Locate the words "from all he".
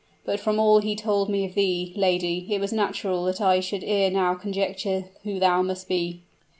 0.39-0.95